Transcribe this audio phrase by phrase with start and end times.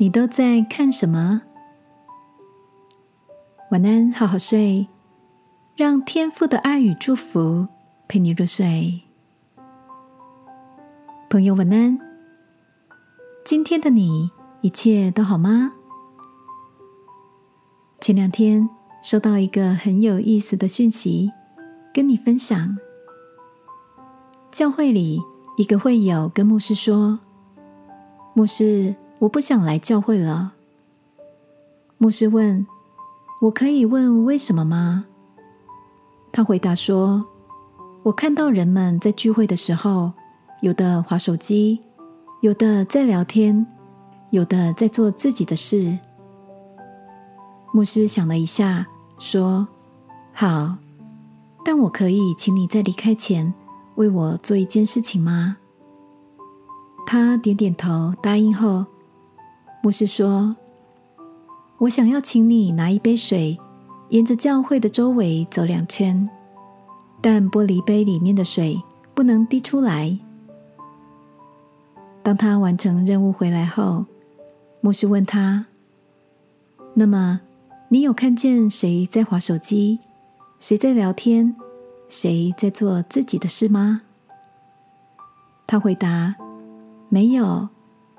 [0.00, 1.42] 你都在看什么？
[3.72, 4.86] 晚安，好好睡，
[5.74, 7.66] 让天父的爱与祝福
[8.06, 9.00] 陪你入睡。
[11.28, 11.98] 朋友，晚安。
[13.44, 14.30] 今天的你
[14.60, 15.72] 一切都好吗？
[18.00, 18.70] 前两天
[19.02, 21.32] 收到一个很有意思的讯息，
[21.92, 22.78] 跟你分享。
[24.52, 25.20] 教会里
[25.56, 27.18] 一个会友跟牧师说
[28.32, 30.52] ：“牧师。”我不想来教会了。
[31.96, 32.64] 牧师问
[33.42, 35.06] ：“我可以问为什么吗？”
[36.30, 37.26] 他回答说
[38.04, 40.12] ：“我看到人们在聚会的时候，
[40.60, 41.80] 有的划手机，
[42.42, 43.66] 有的在聊天，
[44.30, 45.98] 有的在做自己的事。”
[47.74, 48.86] 牧师想了一下，
[49.18, 49.66] 说
[50.32, 50.76] ：“好，
[51.64, 53.52] 但我可以请你在离开前
[53.96, 55.56] 为我做一件事情吗？”
[57.04, 58.86] 他点点头，答应后。
[59.80, 60.56] 牧师说
[61.78, 63.56] ：“我想要请你拿一杯水，
[64.08, 66.28] 沿着教会的周围走两圈，
[67.22, 68.82] 但玻璃杯里面的水
[69.14, 70.18] 不能滴出来。”
[72.24, 74.04] 当他完成任务回来后，
[74.80, 75.66] 牧师问他
[76.94, 77.40] ：“那么，
[77.88, 80.00] 你有看见谁在划手机，
[80.58, 81.54] 谁在聊天，
[82.08, 84.02] 谁在做自己的事吗？”
[85.68, 86.34] 他回答
[87.08, 87.68] ：“没有。”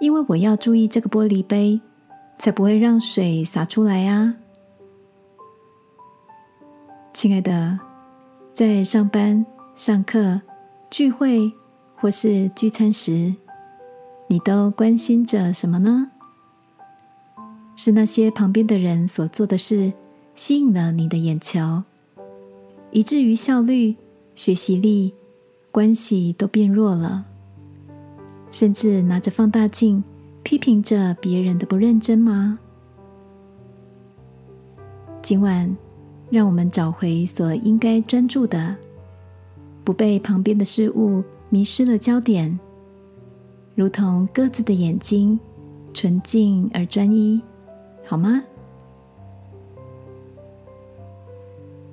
[0.00, 1.80] 因为我要注意这个玻璃杯，
[2.38, 4.34] 才不会让水洒出来啊！
[7.12, 7.78] 亲爱的，
[8.54, 10.40] 在上班、上课、
[10.88, 11.52] 聚会
[11.96, 13.34] 或是聚餐时，
[14.28, 16.12] 你都关心着什么呢？
[17.74, 19.92] 是那些旁边的人所做的事
[20.34, 21.82] 吸引了你的眼球，
[22.90, 23.96] 以至于效率、
[24.34, 25.14] 学习力、
[25.70, 27.27] 关系都变弱了。
[28.50, 30.02] 甚至拿着放大镜
[30.42, 32.58] 批评着别人的不认真吗？
[35.20, 35.76] 今晚，
[36.30, 38.74] 让我们找回所应该专注的，
[39.84, 42.58] 不被旁边的事物迷失了焦点，
[43.74, 45.38] 如同鸽子的眼睛，
[45.92, 47.42] 纯净而专一，
[48.06, 48.42] 好吗？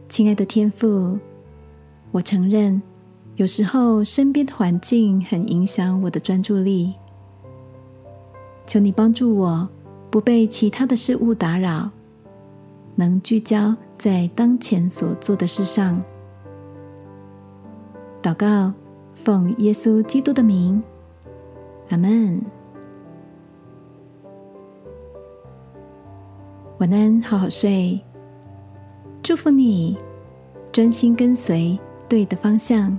[0.07, 1.19] 亲爱的天父，
[2.11, 2.81] 我承认。
[3.35, 6.93] 有时候，身边的环境很影响我的专注力。
[8.65, 9.67] 求你帮助我，
[10.09, 11.89] 不被其他的事物打扰，
[12.95, 16.01] 能聚焦在当前所做的事上。
[18.23, 18.71] 祷告，
[19.15, 20.81] 奉耶稣基督的名，
[21.89, 22.41] 阿门。
[26.77, 27.99] 晚安，好好睡。
[29.21, 29.97] 祝福你，
[30.71, 32.97] 专心跟随对的方向。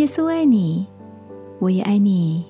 [0.00, 0.86] 耶稣爱你，
[1.58, 2.49] 我也爱你。